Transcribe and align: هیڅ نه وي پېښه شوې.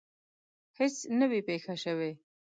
هیڅ 0.77 0.95
نه 1.19 1.25
وي 1.29 1.39
پېښه 1.49 1.73
شوې. 1.83 2.11